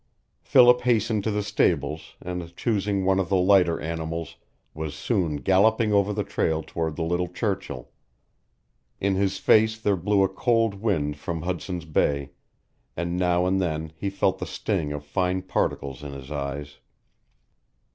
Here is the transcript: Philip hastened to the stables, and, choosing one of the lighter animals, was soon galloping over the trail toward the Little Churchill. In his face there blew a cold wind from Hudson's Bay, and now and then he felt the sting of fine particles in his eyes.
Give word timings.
Philip 0.41 0.81
hastened 0.81 1.23
to 1.25 1.29
the 1.29 1.43
stables, 1.43 2.15
and, 2.23 2.57
choosing 2.57 3.05
one 3.05 3.19
of 3.19 3.29
the 3.29 3.35
lighter 3.37 3.79
animals, 3.79 4.37
was 4.73 4.95
soon 4.95 5.35
galloping 5.35 5.93
over 5.93 6.11
the 6.11 6.23
trail 6.23 6.63
toward 6.63 6.95
the 6.95 7.03
Little 7.03 7.27
Churchill. 7.27 7.91
In 8.99 9.13
his 9.13 9.37
face 9.37 9.77
there 9.77 9.95
blew 9.95 10.23
a 10.23 10.27
cold 10.27 10.73
wind 10.73 11.17
from 11.17 11.43
Hudson's 11.43 11.85
Bay, 11.85 12.31
and 12.97 13.15
now 13.15 13.45
and 13.45 13.61
then 13.61 13.93
he 13.95 14.09
felt 14.09 14.39
the 14.39 14.47
sting 14.47 14.91
of 14.91 15.05
fine 15.05 15.43
particles 15.43 16.01
in 16.03 16.13
his 16.13 16.31
eyes. 16.31 16.79